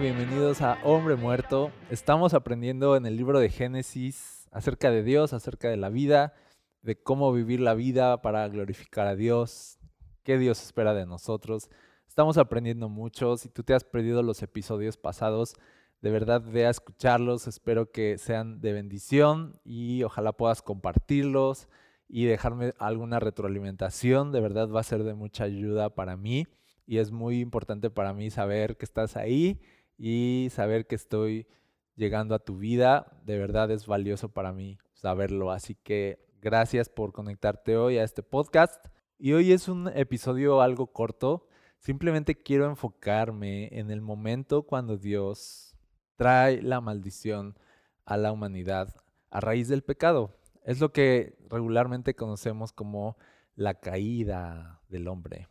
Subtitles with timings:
[0.00, 1.72] Bienvenidos a Hombre Muerto.
[1.90, 6.34] Estamos aprendiendo en el libro de Génesis acerca de Dios, acerca de la vida,
[6.82, 9.78] de cómo vivir la vida para glorificar a Dios,
[10.22, 11.70] qué Dios espera de nosotros.
[12.06, 13.38] Estamos aprendiendo mucho.
[13.38, 15.54] Si tú te has perdido los episodios pasados,
[16.02, 17.46] de verdad ve a escucharlos.
[17.46, 21.68] Espero que sean de bendición y ojalá puedas compartirlos
[22.06, 24.30] y dejarme alguna retroalimentación.
[24.30, 26.46] De verdad va a ser de mucha ayuda para mí
[26.86, 29.58] y es muy importante para mí saber que estás ahí
[29.98, 31.46] y saber que estoy
[31.94, 33.18] llegando a tu vida.
[33.24, 35.50] De verdad es valioso para mí saberlo.
[35.50, 38.86] Así que gracias por conectarte hoy a este podcast.
[39.18, 41.48] Y hoy es un episodio algo corto.
[41.78, 45.74] Simplemente quiero enfocarme en el momento cuando Dios
[46.16, 47.58] trae la maldición
[48.04, 48.94] a la humanidad
[49.30, 50.36] a raíz del pecado.
[50.64, 53.16] Es lo que regularmente conocemos como
[53.54, 55.48] la caída del hombre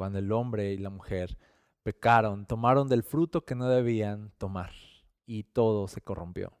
[0.00, 1.36] cuando el hombre y la mujer
[1.82, 4.70] pecaron, tomaron del fruto que no debían tomar
[5.26, 6.52] y todo se corrompió.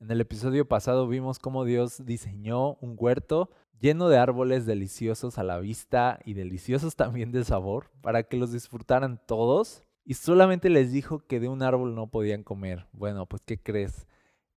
[0.00, 5.42] En el episodio pasado vimos cómo Dios diseñó un huerto lleno de árboles deliciosos a
[5.42, 10.92] la vista y deliciosos también de sabor para que los disfrutaran todos y solamente les
[10.92, 12.86] dijo que de un árbol no podían comer.
[12.92, 14.06] Bueno, pues ¿qué crees?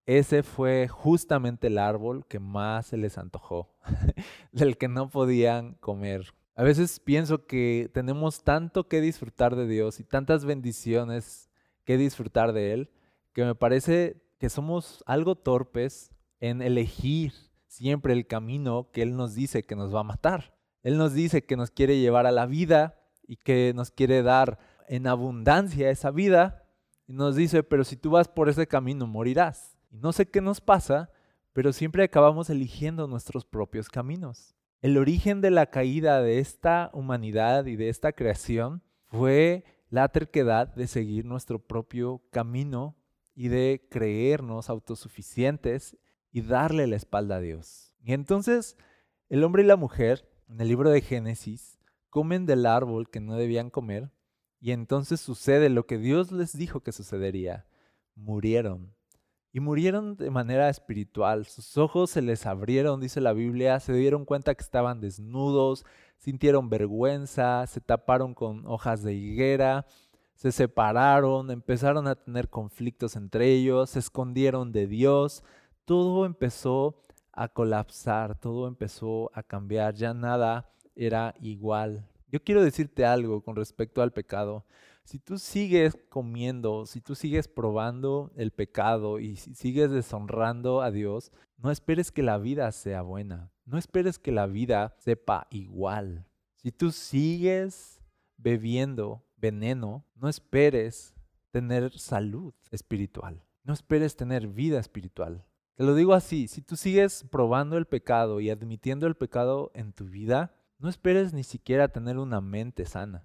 [0.06, 3.70] Ese fue justamente el árbol que más se les antojó,
[4.52, 6.34] del que no podían comer.
[6.56, 11.50] A veces pienso que tenemos tanto que disfrutar de Dios y tantas bendiciones
[11.86, 12.90] que disfrutar de Él,
[13.34, 17.34] que me parece que somos algo torpes en elegir
[17.68, 20.54] siempre el camino que Él nos dice que nos va a matar.
[20.84, 24.60] Él nos dice que nos quiere llevar a la vida y que nos quiere dar
[24.88, 26.66] en abundancia esa vida.
[27.08, 29.78] Y nos dice, pero si tú vas por ese camino, morirás.
[29.90, 31.12] Y no sé qué nos pasa,
[31.54, 34.56] pero siempre acabamos eligiendo nuestros propios caminos.
[34.82, 40.74] El origen de la caída de esta humanidad y de esta creación fue la terquedad
[40.74, 42.96] de seguir nuestro propio camino
[43.36, 45.98] y de creernos autosuficientes
[46.32, 47.94] y darle la espalda a Dios.
[48.02, 48.76] Y entonces
[49.30, 51.78] el hombre y la mujer, en el libro de Génesis,
[52.10, 54.10] comen del árbol que no debían comer
[54.60, 57.68] y entonces sucede lo que Dios les dijo que sucedería.
[58.16, 58.96] Murieron.
[59.54, 61.46] Y murieron de manera espiritual.
[61.46, 65.86] Sus ojos se les abrieron, dice la Biblia, se dieron cuenta que estaban desnudos,
[66.18, 69.86] sintieron vergüenza, se taparon con hojas de higuera,
[70.36, 75.44] se separaron, empezaron a tener conflictos entre ellos, se escondieron de Dios.
[75.86, 77.04] Todo empezó
[77.34, 82.08] a colapsar, todo empezó a cambiar, ya nada era igual.
[82.32, 84.66] Yo quiero decirte algo con respecto al pecado.
[85.04, 90.92] Si tú sigues comiendo, si tú sigues probando el pecado y si sigues deshonrando a
[90.92, 93.52] Dios, no esperes que la vida sea buena.
[93.66, 96.26] No esperes que la vida sepa igual.
[96.56, 98.02] Si tú sigues
[98.38, 101.14] bebiendo veneno, no esperes
[101.52, 103.44] tener salud espiritual.
[103.64, 105.46] No esperes tener vida espiritual.
[105.76, 109.94] Te lo digo así, si tú sigues probando el pecado y admitiendo el pecado en
[109.94, 113.24] tu vida, no esperes ni siquiera tener una mente sana.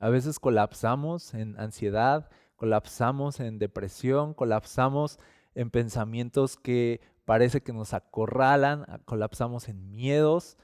[0.00, 5.18] A veces colapsamos en ansiedad, colapsamos en depresión, colapsamos
[5.54, 10.56] en pensamientos que parece que nos acorralan, colapsamos en miedos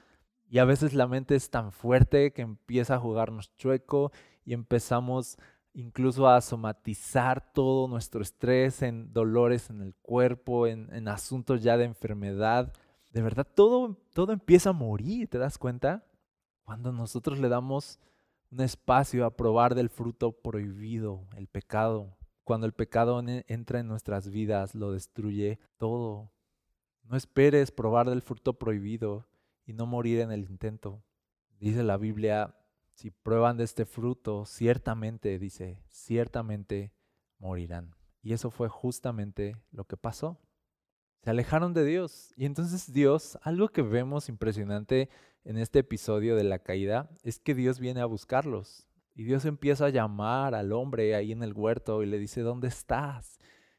[0.49, 4.11] y a veces la mente es tan fuerte que empieza a jugarnos chueco
[4.45, 5.39] y empezamos
[5.73, 11.77] incluso a somatizar todo nuestro estrés en dolores en el cuerpo, en, en asuntos ya
[11.77, 12.73] de enfermedad.
[13.11, 16.05] De verdad, todo, todo empieza a morir, ¿te das cuenta?
[16.65, 18.01] Cuando nosotros le damos
[18.51, 22.17] un espacio a probar del fruto prohibido, el pecado.
[22.45, 26.33] Cuando el pecado entra en nuestras vidas, lo destruye todo.
[27.05, 29.27] No esperes probar del fruto prohibido
[29.67, 31.03] y no morir en el intento.
[31.61, 32.57] Dice la Biblia,
[32.95, 36.93] si prueban de este fruto, ciertamente, dice, ciertamente
[37.39, 37.95] morirán.
[38.23, 40.39] Y eso fue justamente lo que pasó.
[41.23, 42.33] Se alejaron de Dios.
[42.37, 45.09] Y entonces Dios, algo que vemos impresionante
[45.45, 48.87] en este episodio de la caída es que Dios viene a buscarlos.
[49.15, 52.69] Y Dios empieza a llamar al hombre ahí en el huerto y le dice, ¿dónde
[52.69, 53.39] estás?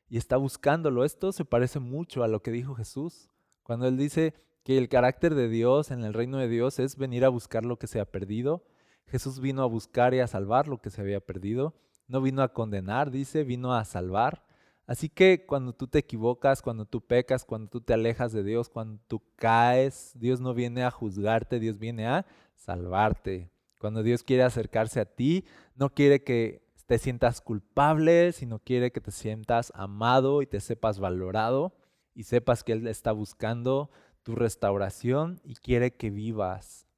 [0.09, 1.05] Y está buscándolo.
[1.05, 3.29] Esto se parece mucho a lo que dijo Jesús.
[3.63, 7.25] Cuando él dice que el carácter de Dios en el reino de Dios es venir
[7.25, 8.63] a buscar lo que se ha perdido.
[9.07, 11.73] Jesús vino a buscar y a salvar lo que se había perdido.
[12.07, 14.43] No vino a condenar, dice, vino a salvar.
[14.91, 18.67] Así que cuando tú te equivocas, cuando tú pecas, cuando tú te alejas de Dios,
[18.67, 22.25] cuando tú caes, Dios no viene a juzgarte, Dios viene a
[22.57, 23.49] salvarte.
[23.79, 25.45] Cuando Dios quiere acercarse a ti,
[25.75, 30.99] no quiere que te sientas culpable, sino quiere que te sientas amado y te sepas
[30.99, 31.73] valorado
[32.13, 33.91] y sepas que Él está buscando
[34.23, 36.89] tu restauración y quiere que vivas.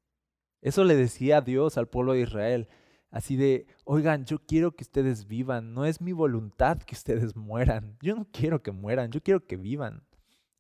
[0.62, 2.68] Eso le decía Dios al pueblo de Israel.
[3.14, 7.96] Así de, oigan, yo quiero que ustedes vivan, no es mi voluntad que ustedes mueran.
[8.02, 10.04] Yo no quiero que mueran, yo quiero que vivan.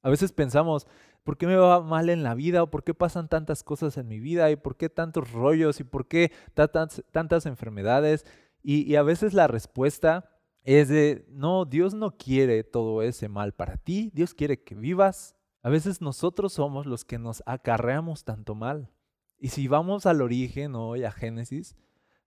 [0.03, 0.85] A veces pensamos,
[1.23, 2.61] ¿por qué me va mal en la vida?
[2.61, 4.51] ¿O por qué pasan tantas cosas en mi vida?
[4.51, 5.79] ¿Y por qué tantos rollos?
[5.79, 8.23] ¿Y por qué tantas, enfermedades?
[8.61, 10.29] Y, y a veces la respuesta
[10.61, 15.35] es de, no, Dios no quiere todo ese mal para ti, Dios quiere que vivas.
[15.63, 18.91] A veces nosotros somos los que nos acarreamos tanto mal.
[19.39, 21.75] Y si vamos al origen hoy, a Génesis,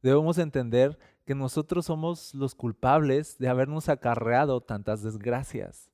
[0.03, 5.91] debemos entender que nosotros somos los culpables de habernos acarreado tantas desgracias.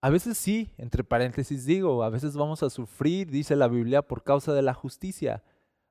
[0.00, 4.24] A veces sí, entre paréntesis digo, a veces vamos a sufrir, dice la Biblia, por
[4.24, 5.42] causa de la justicia.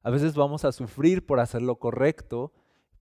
[0.02, 2.52] A veces vamos a sufrir por hacer lo correcto.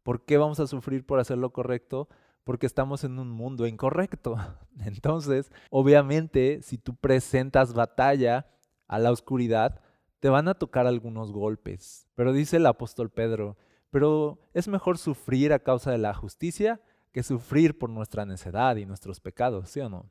[0.02, 2.08] ¿Por qué vamos a sufrir por hacer lo correcto?
[2.44, 4.36] Porque estamos en un mundo incorrecto.
[4.84, 8.46] Entonces, obviamente, si tú presentas batalla
[8.86, 9.80] a la oscuridad,
[10.20, 12.06] te van a tocar algunos golpes.
[12.14, 13.56] Pero dice el apóstol Pedro,
[13.90, 16.80] pero es mejor sufrir a causa de la justicia
[17.12, 20.10] que sufrir por nuestra necedad y nuestros pecados, ¿sí o no?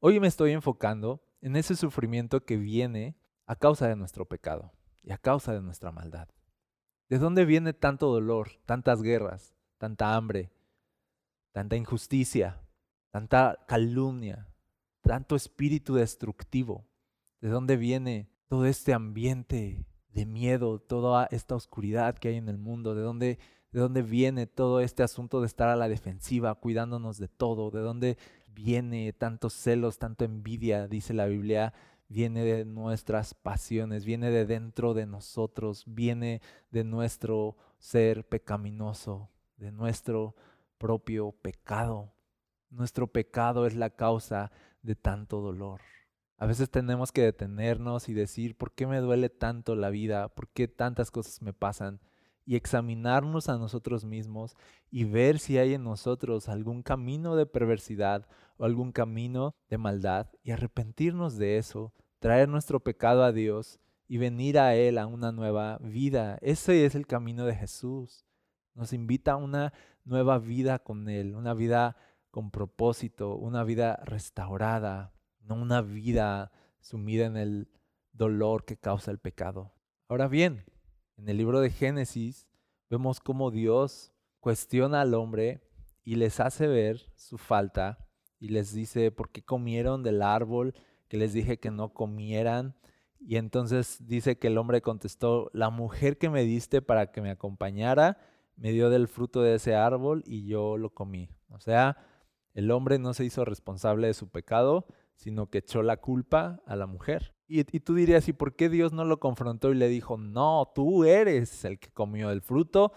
[0.00, 3.16] Hoy me estoy enfocando en ese sufrimiento que viene
[3.46, 4.72] a causa de nuestro pecado
[5.02, 6.28] y a causa de nuestra maldad.
[7.08, 10.50] ¿De dónde viene tanto dolor, tantas guerras, tanta hambre,
[11.52, 12.60] tanta injusticia,
[13.10, 14.46] tanta calumnia,
[15.00, 16.86] tanto espíritu destructivo?
[17.40, 22.58] ¿De dónde viene todo este ambiente de miedo, toda esta oscuridad que hay en el
[22.58, 23.38] mundo, de dónde,
[23.72, 27.80] de dónde viene todo este asunto de estar a la defensiva, cuidándonos de todo, de
[27.80, 28.18] dónde
[28.48, 31.72] viene tantos celos, tanto envidia, dice la Biblia,
[32.08, 36.40] viene de nuestras pasiones, viene de dentro de nosotros, viene
[36.70, 40.34] de nuestro ser pecaminoso, de nuestro
[40.78, 42.12] propio pecado.
[42.70, 44.50] Nuestro pecado es la causa
[44.82, 45.80] de tanto dolor.
[46.40, 50.28] A veces tenemos que detenernos y decir, ¿por qué me duele tanto la vida?
[50.28, 52.00] ¿Por qué tantas cosas me pasan?
[52.46, 54.56] Y examinarnos a nosotros mismos
[54.88, 60.28] y ver si hay en nosotros algún camino de perversidad o algún camino de maldad
[60.44, 65.32] y arrepentirnos de eso, traer nuestro pecado a Dios y venir a Él a una
[65.32, 66.38] nueva vida.
[66.40, 68.24] Ese es el camino de Jesús.
[68.76, 69.72] Nos invita a una
[70.04, 71.96] nueva vida con Él, una vida
[72.30, 75.12] con propósito, una vida restaurada,
[75.48, 77.68] no una vida sumida en el
[78.12, 79.72] dolor que causa el pecado.
[80.08, 80.64] Ahora bien,
[81.16, 82.46] en el libro de Génesis
[82.90, 85.60] vemos cómo Dios cuestiona al hombre
[86.04, 87.98] y les hace ver su falta
[88.38, 90.74] y les dice, ¿por qué comieron del árbol
[91.08, 92.76] que les dije que no comieran?
[93.18, 97.30] Y entonces dice que el hombre contestó, la mujer que me diste para que me
[97.30, 98.18] acompañara
[98.56, 101.30] me dio del fruto de ese árbol y yo lo comí.
[101.50, 101.96] O sea,
[102.54, 104.86] el hombre no se hizo responsable de su pecado,
[105.18, 107.34] sino que echó la culpa a la mujer.
[107.48, 111.04] Y, tú dirías, ¿y por qué Dios no lo confrontó y le dijo, no, tú
[111.04, 112.92] eres el que comió el fruto?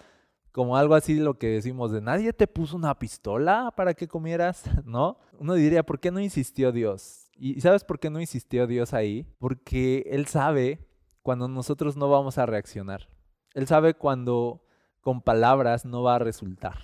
[0.52, 4.64] Como algo así lo que decimos de nadie te puso una pistola para que comieras,
[4.86, 5.18] ¿no?
[5.40, 7.32] Uno diría, ¿por qué no insistió Dios?
[7.36, 9.26] ¿Y sabes por qué no insistió Dios ahí?
[9.40, 10.88] Porque Él sabe
[11.24, 13.10] cuando nosotros no vamos a reaccionar.
[13.56, 14.64] Él sabe cuando
[15.00, 16.78] con palabras no va a resultar.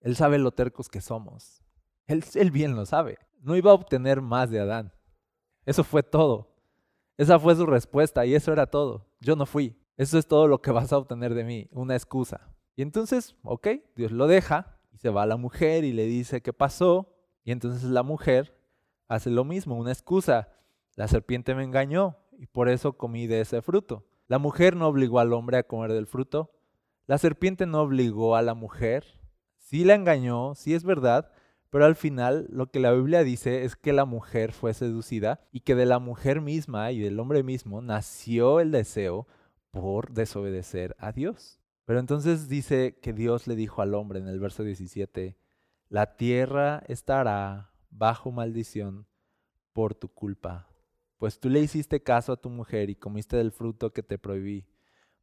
[0.00, 1.62] Él sabe lo tercos que somos.
[2.06, 4.92] Él, él bien lo sabe no iba a obtener más de Adán.
[5.66, 6.50] Eso fue todo.
[7.16, 9.06] Esa fue su respuesta y eso era todo.
[9.20, 9.76] Yo no fui.
[9.96, 12.48] Eso es todo lo que vas a obtener de mí, una excusa.
[12.74, 16.40] Y entonces, ok, Dios lo deja y se va a la mujer y le dice
[16.40, 17.14] qué pasó.
[17.44, 18.58] Y entonces la mujer
[19.08, 20.48] hace lo mismo, una excusa.
[20.96, 24.06] La serpiente me engañó y por eso comí de ese fruto.
[24.26, 26.50] La mujer no obligó al hombre a comer del fruto.
[27.06, 29.04] La serpiente no obligó a la mujer.
[29.58, 31.30] Sí la engañó, sí es verdad,
[31.74, 35.62] pero al final lo que la Biblia dice es que la mujer fue seducida y
[35.62, 39.26] que de la mujer misma y del hombre mismo nació el deseo
[39.72, 41.58] por desobedecer a Dios.
[41.84, 45.36] Pero entonces dice que Dios le dijo al hombre en el verso 17,
[45.88, 49.08] la tierra estará bajo maldición
[49.72, 50.68] por tu culpa,
[51.18, 54.64] pues tú le hiciste caso a tu mujer y comiste del fruto que te prohibí.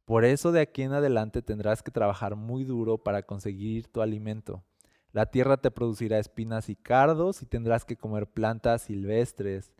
[0.04, 4.62] Por eso de aquí en adelante tendrás que trabajar muy duro para conseguir tu alimento.
[5.12, 9.72] La tierra te producirá espinas y cardos y tendrás que comer plantas silvestres.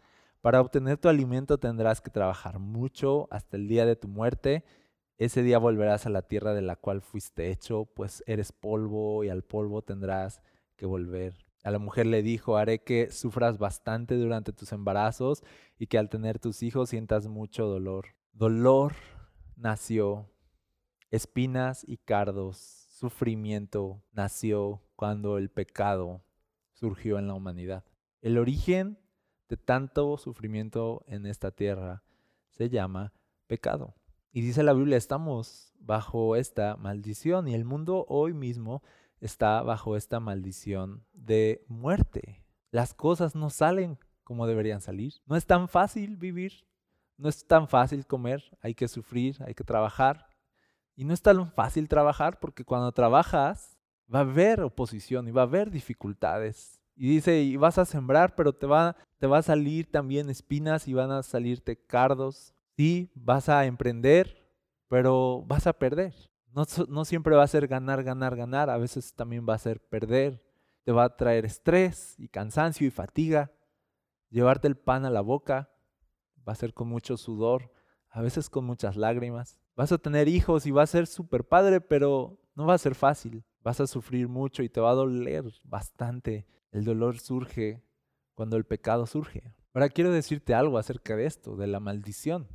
[0.42, 4.62] Para obtener tu alimento tendrás que trabajar mucho hasta el día de tu muerte.
[5.16, 9.30] Ese día volverás a la tierra de la cual fuiste hecho, pues eres polvo y
[9.30, 10.42] al polvo tendrás
[10.76, 11.34] que volver.
[11.64, 15.42] A la mujer le dijo, haré que sufras bastante durante tus embarazos
[15.78, 18.08] y que al tener tus hijos sientas mucho dolor.
[18.32, 18.94] Dolor
[19.56, 20.28] nació,
[21.10, 22.58] espinas y cardos,
[22.90, 26.22] sufrimiento nació cuando el pecado
[26.74, 27.84] surgió en la humanidad.
[28.20, 29.00] El origen
[29.48, 32.04] de tanto sufrimiento en esta tierra
[32.50, 33.12] se llama
[33.48, 33.96] pecado.
[34.30, 38.80] Y dice la Biblia, estamos bajo esta maldición y el mundo hoy mismo
[39.18, 42.44] está bajo esta maldición de muerte.
[42.70, 45.14] Las cosas no salen como deberían salir.
[45.26, 46.64] No es tan fácil vivir,
[47.16, 50.28] no es tan fácil comer, hay que sufrir, hay que trabajar.
[50.94, 53.81] Y no es tan fácil trabajar porque cuando trabajas
[54.12, 56.80] va a haber oposición y va a haber dificultades.
[56.94, 60.86] Y dice, y vas a sembrar, pero te va, te va a salir también espinas
[60.88, 62.54] y van a salirte cardos.
[62.76, 64.48] Sí, vas a emprender,
[64.88, 66.14] pero vas a perder.
[66.52, 68.68] No, no siempre va a ser ganar, ganar, ganar.
[68.70, 70.42] A veces también va a ser perder.
[70.84, 73.50] Te va a traer estrés y cansancio y fatiga.
[74.30, 75.70] Llevarte el pan a la boca
[76.46, 77.70] va a ser con mucho sudor,
[78.10, 79.60] a veces con muchas lágrimas.
[79.76, 82.94] Vas a tener hijos y va a ser súper padre, pero no va a ser
[82.94, 83.44] fácil.
[83.62, 86.46] Vas a sufrir mucho y te va a doler bastante.
[86.70, 87.82] El dolor surge
[88.34, 89.54] cuando el pecado surge.
[89.74, 92.48] Ahora quiero decirte algo acerca de esto, de la maldición.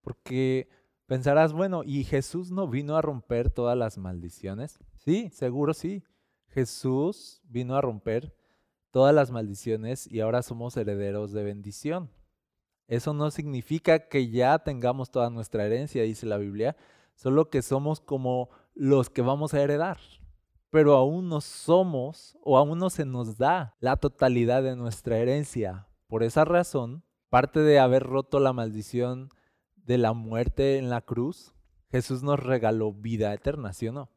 [0.00, 0.68] Porque
[1.06, 4.78] pensarás, bueno, ¿y Jesús no vino a romper todas las maldiciones?
[4.96, 6.04] Sí, seguro sí.
[6.48, 8.34] Jesús vino a romper
[8.90, 12.10] todas las maldiciones y ahora somos herederos de bendición.
[12.88, 16.76] Eso no significa que ya tengamos toda nuestra herencia, dice la Biblia,
[17.14, 19.98] solo que somos como los que vamos a heredar.
[20.70, 25.88] Pero aún no somos o aún no se nos da la totalidad de nuestra herencia.
[26.06, 29.30] Por esa razón, parte de haber roto la maldición
[29.76, 31.54] de la muerte en la cruz,
[31.90, 34.10] Jesús nos regaló vida eterna, ¿sí o no?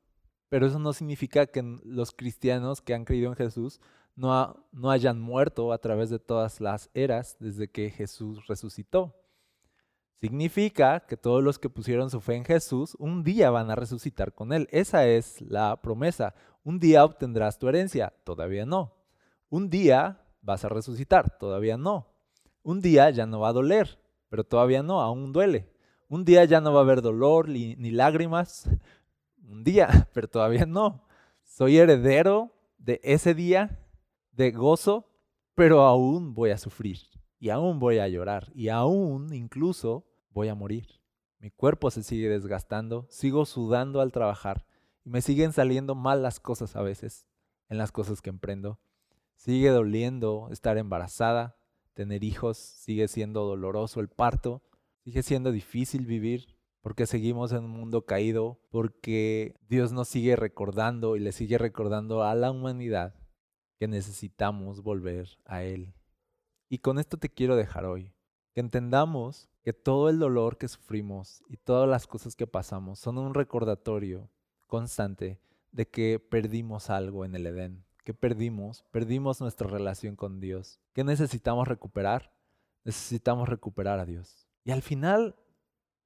[0.50, 3.81] Pero eso no significa que los cristianos que han creído en Jesús
[4.15, 9.15] no, no hayan muerto a través de todas las eras desde que Jesús resucitó.
[10.24, 14.34] Significa que todos los que pusieron su fe en Jesús un día van a resucitar
[14.34, 14.70] con Él.
[14.72, 16.34] Esa es la promesa.
[16.63, 18.96] Un día obtendrás tu herencia, todavía no.
[19.50, 22.08] Un día vas a resucitar, todavía no.
[22.62, 24.00] Un día ya no va a doler,
[24.30, 25.70] pero todavía no, aún duele.
[26.08, 28.70] Un día ya no va a haber dolor ni, lágrimas.
[29.46, 31.06] Un día, pero todavía no.
[31.44, 33.77] Soy heredero de ese día
[34.32, 35.06] de gozo,
[35.53, 37.00] pero aún voy a sufrir
[37.39, 40.87] y aún voy a llorar y aún incluso voy a morir.
[41.39, 44.65] Mi cuerpo se sigue desgastando, sigo sudando al trabajar
[45.03, 47.27] y me siguen saliendo mal las cosas a veces
[47.69, 48.79] en las cosas que emprendo.
[49.35, 51.57] Sigue doliendo estar embarazada,
[51.93, 54.61] tener hijos, sigue siendo doloroso el parto,
[55.03, 61.15] sigue siendo difícil vivir porque seguimos en un mundo caído, porque Dios nos sigue recordando
[61.15, 63.15] y le sigue recordando a la humanidad
[63.79, 65.93] que necesitamos volver a Él.
[66.67, 68.12] Y con esto te quiero dejar hoy,
[68.53, 73.17] que entendamos que todo el dolor que sufrimos y todas las cosas que pasamos son
[73.17, 74.29] un recordatorio
[74.67, 75.39] constante
[75.72, 80.79] de que perdimos algo en el Edén, que perdimos, perdimos nuestra relación con Dios.
[80.93, 82.31] ¿Qué necesitamos recuperar?
[82.83, 84.48] Necesitamos recuperar a Dios.
[84.63, 85.36] Y al final,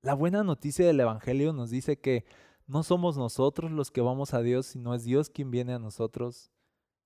[0.02, 2.26] la buena noticia del Evangelio nos dice que
[2.66, 6.52] no somos nosotros los que vamos a Dios, sino es Dios quien viene a nosotros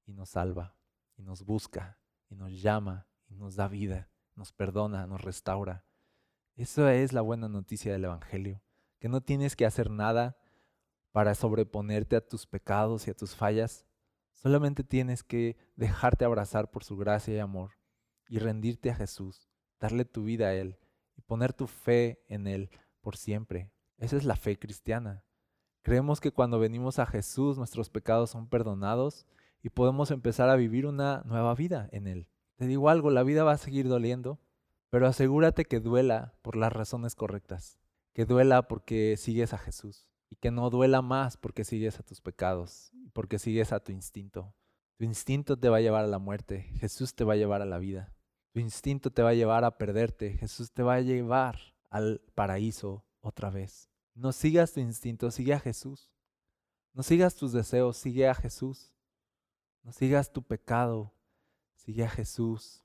[0.06, 0.76] y nos salva,
[1.18, 1.98] y nos busca,
[2.30, 4.11] y nos llama, y nos da vida,
[4.42, 5.86] nos perdona, nos restaura.
[6.56, 8.60] Eso es la buena noticia del Evangelio,
[8.98, 10.36] que no tienes que hacer nada
[11.12, 13.86] para sobreponerte a tus pecados y a tus fallas,
[14.34, 17.74] solamente tienes que dejarte abrazar por su gracia y amor
[18.30, 19.48] y rendirte a Jesús,
[19.80, 20.80] darle tu vida a Él
[21.16, 23.72] y poner tu fe en Él por siempre.
[24.00, 25.24] Esa es la fe cristiana.
[25.84, 29.28] Creemos que cuando venimos a Jesús nuestros pecados son perdonados
[29.62, 32.28] y podemos empezar a vivir una nueva vida en Él.
[32.62, 34.40] Te digo algo, la vida va a seguir doliendo,
[34.92, 37.80] pero asegúrate que duela por las razones correctas,
[38.14, 42.22] que duela porque sigues a Jesús y que no duela más porque sigues a tus
[42.22, 44.54] pecados, porque sigues a tu instinto.
[44.98, 47.66] Tu instinto te va a llevar a la muerte, Jesús te va a llevar a
[47.66, 48.14] la vida.
[48.52, 51.58] Tu instinto te va a llevar a perderte, Jesús te va a llevar
[51.90, 53.90] al paraíso otra vez.
[54.14, 56.12] No sigas tu instinto, sigue a Jesús.
[56.94, 58.94] No sigas tus deseos, sigue a Jesús.
[59.82, 61.12] No sigas tu pecado,
[61.86, 62.84] sigue a Jesús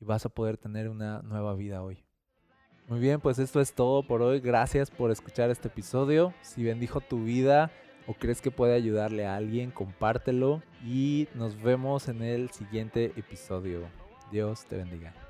[0.00, 2.04] y vas a poder tener una nueva vida hoy.
[2.88, 4.40] Muy bien, pues esto es todo por hoy.
[4.40, 6.34] Gracias por escuchar este episodio.
[6.42, 7.70] Si bendijo tu vida
[8.06, 13.88] o crees que puede ayudarle a alguien, compártelo y nos vemos en el siguiente episodio.
[14.30, 15.23] Dios te bendiga.